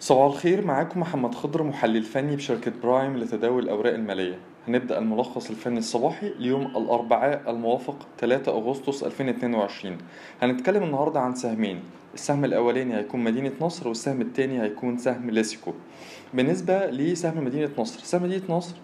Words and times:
صباح 0.00 0.24
الخير 0.32 0.64
معاكم 0.66 1.00
محمد 1.00 1.34
خضر 1.34 1.62
محلل 1.62 2.02
فني 2.02 2.36
بشركة 2.36 2.72
برايم 2.82 3.16
لتداول 3.16 3.62
الأوراق 3.62 3.94
المالية. 3.94 4.38
هنبدأ 4.68 4.98
الملخص 4.98 5.50
الفني 5.50 5.78
الصباحي 5.78 6.32
ليوم 6.38 6.66
الأربعاء 6.66 7.50
الموافق 7.50 8.06
3 8.18 8.52
أغسطس 8.52 9.02
2022 9.04 9.98
هنتكلم 10.42 10.82
النهاردة 10.82 11.20
عن 11.20 11.34
سهمين. 11.34 11.80
السهم 12.14 12.44
الأولاني 12.44 12.96
هيكون 12.96 13.24
مدينة 13.24 13.52
نصر 13.60 13.88
والسهم 13.88 14.20
التاني 14.20 14.62
هيكون 14.62 14.98
سهم 14.98 15.30
ليسيكو 15.30 15.72
بالنسبة 16.34 16.86
لسهم 16.86 17.44
مدينة 17.44 17.70
نصر 17.78 18.00
سهم 18.00 18.22
مدينة 18.22 18.42
نصر 18.48 18.74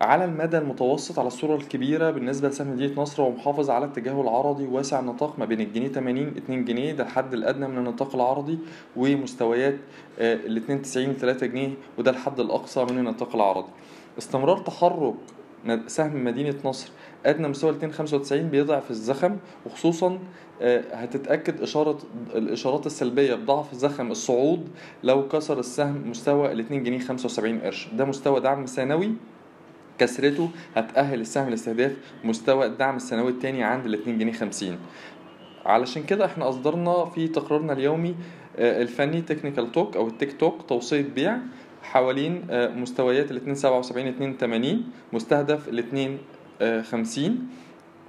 على 0.00 0.24
المدى 0.24 0.58
المتوسط 0.58 1.18
على 1.18 1.28
الصورة 1.28 1.56
الكبيرة 1.56 2.10
بالنسبة 2.10 2.48
لسهم 2.48 2.70
مدينة 2.72 3.02
نصر 3.02 3.22
هو 3.22 3.30
محافظ 3.30 3.70
على 3.70 3.84
اتجاهه 3.86 4.20
العرضي 4.22 4.66
واسع 4.66 5.00
النطاق 5.00 5.38
ما 5.38 5.44
بين 5.44 5.60
الجنيه 5.60 5.88
80 5.88 6.26
2 6.26 6.64
جنيه 6.64 6.92
ده 6.92 7.04
الحد 7.04 7.34
الأدنى 7.34 7.68
من 7.68 7.78
النطاق 7.78 8.14
العرضي 8.14 8.58
ومستويات 8.96 9.76
ال 10.18 10.56
92 10.56 11.14
3 11.14 11.46
جنيه 11.46 11.70
وده 11.98 12.10
الحد 12.10 12.40
الأقصى 12.40 12.84
من 12.84 12.98
النطاق 12.98 13.34
العرضي. 13.36 13.68
استمرار 14.18 14.58
تحرك 14.58 15.14
سهم 15.86 16.24
مدينة 16.24 16.54
نصر 16.64 16.90
أدنى 17.26 17.48
مستوى 17.48 17.72
295 17.72 18.42
بيضعف 18.42 18.90
الزخم 18.90 19.36
وخصوصا 19.66 20.18
هتتأكد 20.92 21.60
إشارة 21.62 21.98
الإشارات 22.34 22.86
السلبية 22.86 23.34
بضعف 23.34 23.74
زخم 23.74 24.10
الصعود 24.10 24.68
لو 25.02 25.28
كسر 25.28 25.58
السهم 25.58 26.10
مستوى 26.10 26.52
ال 26.52 26.60
2 26.60 26.82
جنيه 26.82 26.98
75 26.98 27.58
قرش. 27.60 27.88
ده 27.92 28.04
مستوى 28.04 28.40
دعم 28.40 28.64
ثانوي 28.64 29.12
كسرته 29.98 30.50
هتأهل 30.76 31.20
السهم 31.20 31.48
لاستهداف 31.50 31.92
مستوى 32.24 32.66
الدعم 32.66 32.96
السنوي 32.96 33.30
التاني 33.30 33.62
عند 33.64 33.86
ال 33.86 33.94
2 33.94 34.18
جنيه 34.18 34.32
50 34.32 34.78
علشان 35.66 36.02
كده 36.02 36.24
إحنا 36.24 36.48
أصدرنا 36.48 37.04
في 37.04 37.28
تقريرنا 37.28 37.72
اليومي 37.72 38.14
الفني 38.58 39.22
technical 39.22 39.72
talk 39.72 39.96
أو 39.96 40.06
ال 40.08 40.14
tech 40.14 40.40
talk 40.40 40.62
توصية 40.68 41.02
بيع 41.14 41.38
حوالين 41.82 42.42
مستويات 42.50 43.30
ال 43.30 43.34
277 43.34 44.06
280 44.06 44.84
مستهدف 45.12 45.68
ال 45.68 45.84
250 46.60 47.48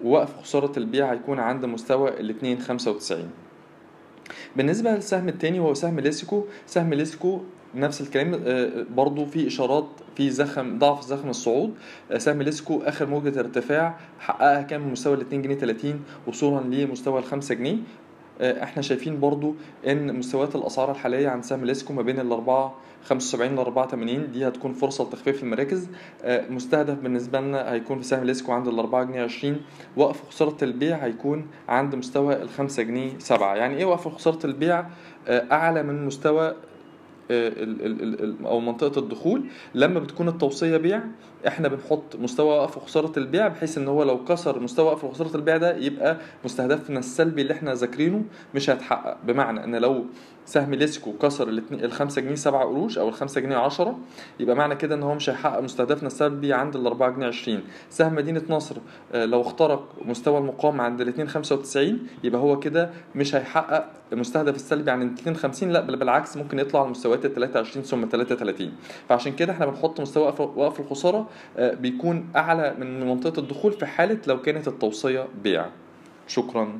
ووقف 0.03 0.37
خسارة 0.41 0.79
البيع 0.79 1.11
هيكون 1.11 1.39
عند 1.39 1.65
مستوى 1.65 2.19
ال 2.19 2.27
295 2.27 3.29
بالنسبة 4.55 4.91
للسهم 4.91 5.29
التاني 5.29 5.59
وهو 5.59 5.73
سهم 5.73 5.99
ليسيكو. 5.99 6.45
سهم 6.67 6.93
ليسيكو 6.93 7.41
نفس 7.75 8.01
الكلام 8.01 8.31
برضو 8.95 9.25
في 9.25 9.47
إشارات 9.47 9.87
في 10.15 10.29
زخم 10.29 10.79
ضعف 10.79 11.01
زخم 11.05 11.29
الصعود. 11.29 11.73
سهم 12.17 12.41
ليسكو 12.41 12.81
آخر 12.81 13.05
موجة 13.05 13.39
ارتفاع 13.39 13.97
حققها 14.19 14.61
كان 14.61 14.81
من 14.81 14.91
مستوى 14.91 15.13
ال 15.13 15.21
2 15.21 15.41
جنيه 15.41 15.55
30 15.55 16.01
وصولا 16.27 16.75
لمستوى 16.75 17.19
ال 17.19 17.23
5 17.23 17.55
جنيه 17.55 17.77
إحنا 18.41 18.81
شايفين 18.81 19.19
برضو 19.19 19.55
إن 19.87 20.15
مستويات 20.19 20.55
الأسعار 20.55 20.91
الحالية 20.91 21.29
عند 21.29 21.43
سهم 21.43 21.65
ليسكو 21.65 21.93
ما 21.93 22.01
بين 22.01 22.19
ال 22.19 22.31
4 22.31 22.75
75 23.03 23.55
ل 23.55 23.59
4 23.59 23.87
80 23.87 24.31
دي 24.31 24.47
هتكون 24.47 24.73
فرصة 24.73 25.03
لتخفيف 25.03 25.43
المراكز. 25.43 25.87
مستهدف 26.25 26.97
بالنسبة 26.99 27.39
لنا 27.39 27.71
هيكون 27.73 27.97
في 27.99 28.03
سهم 28.05 28.23
ليسكو 28.23 28.51
عند 28.51 28.67
ال 28.67 28.79
4 28.79 29.03
جنيه 29.03 29.23
20 29.23 29.57
وقف 29.97 30.23
خسارة 30.29 30.63
البيع 30.63 30.97
هيكون 30.97 31.47
عند 31.69 31.95
مستوى 31.95 32.41
ال 32.41 32.49
5 32.49 32.83
جنيه 32.83 33.11
7 33.19 33.55
يعني 33.55 33.77
إيه 33.77 33.85
وقف 33.85 34.07
خسارة 34.07 34.45
البيع؟ 34.45 34.85
أعلى 35.29 35.83
من 35.83 36.05
مستوى 36.05 36.55
أو 38.45 38.59
منطقة 38.59 38.99
الدخول 38.99 39.43
لما 39.75 39.99
بتكون 39.99 40.27
التوصية 40.27 40.77
بيع 40.77 41.01
إحنا 41.47 41.67
بنحط 41.67 42.15
مستوى 42.15 42.47
وقف 42.57 42.79
خسارة 42.79 43.19
البيع 43.19 43.47
بحيث 43.47 43.77
إن 43.77 43.87
هو 43.87 44.03
لو 44.03 44.23
كسر 44.25 44.59
مستوى 44.59 44.85
وقف 44.85 45.05
خسارة 45.05 45.35
البيع 45.37 45.57
ده 45.57 45.77
يبقى 45.77 46.17
مستهدفنا 46.45 46.99
السلبي 46.99 47.41
اللي 47.41 47.53
إحنا 47.53 47.73
ذاكرينه 47.73 48.23
مش 48.55 48.69
هيتحقق. 48.69 49.17
بمعنى 49.27 49.63
إن 49.63 49.75
لو 49.75 50.05
سهم 50.45 50.73
ليسكو 50.73 51.13
كسر 51.13 51.49
ال 51.71 51.91
5 51.91 52.21
جنيه 52.21 52.35
7 52.35 52.63
قروش 52.63 52.97
أو 52.97 53.09
ال 53.09 53.13
5 53.13 53.41
جنيه 53.41 53.57
10 53.57 53.97
يبقى 54.39 54.55
معنى 54.55 54.75
كده 54.75 54.95
إن 54.95 55.03
هو 55.03 55.13
مش 55.15 55.29
هيحقق 55.29 55.59
مستهدفنا 55.59 56.07
السلبي 56.07 56.53
عند 56.53 56.75
ال 56.75 56.87
4 56.87 57.09
جنيه 57.09 57.27
20 57.27 57.61
سهم 57.89 58.15
مدينة 58.15 58.41
نصر 58.49 58.75
لو 59.13 59.41
اخترق 59.41 59.95
مستوى 60.05 60.37
المقاومة 60.37 60.83
عند 60.83 61.01
ال 61.01 61.07
2 61.07 61.27
95 61.29 61.99
يبقى 62.23 62.41
هو 62.41 62.59
كده 62.59 62.89
مش 63.15 63.35
هيحقق 63.35 63.85
المستهدف 64.13 64.55
السلبي 64.55 64.91
عند 64.91 65.01
ال 65.03 65.13
2 65.13 65.35
50 65.35 65.69
لا 65.69 65.79
بل 65.81 65.95
بالعكس 65.95 66.37
ممكن 66.37 66.59
يطلع 66.59 66.85
لمستويات 66.85 67.25
ال 67.25 67.33
23 67.35 67.85
ثم 67.85 68.05
33 68.11 68.71
فعشان 69.09 69.33
كده 69.35 69.53
إحنا 69.53 69.65
بنحط 69.65 70.01
مستوى 70.01 70.33
وقف 70.39 70.79
الخسارة 70.79 71.27
بيكون 71.59 72.29
أعلى 72.35 72.75
من 72.79 73.07
منطقة 73.07 73.39
الدخول 73.39 73.71
في 73.71 73.85
حالة 73.85 74.17
لو 74.27 74.41
كانت 74.41 74.67
التوصية 74.67 75.27
بيع. 75.43 75.65
شكرا. 76.27 76.79